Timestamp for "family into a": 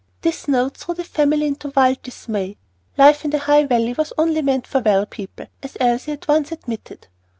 1.03-1.73